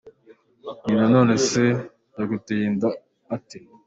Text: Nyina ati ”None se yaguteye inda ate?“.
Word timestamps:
Nyina 0.83 0.95
ati 1.03 1.09
”None 1.13 1.33
se 1.47 1.63
yaguteye 2.17 2.63
inda 2.69 2.89
ate?“. 3.35 3.57